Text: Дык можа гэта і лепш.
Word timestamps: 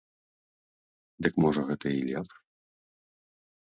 Дык 1.27 1.33
можа 1.45 1.61
гэта 1.69 1.87
і 1.99 2.03
лепш. 2.09 2.33